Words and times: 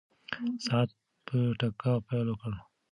ساعت 0.65 0.89
په 1.27 1.37
ټکا 1.59 1.93
پیل 2.07 2.27
وکړ. 2.31 2.53